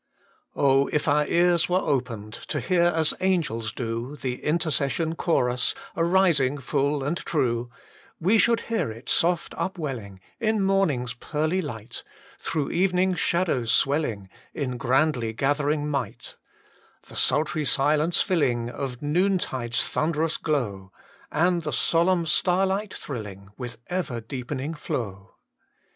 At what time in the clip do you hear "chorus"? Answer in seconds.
5.13-5.75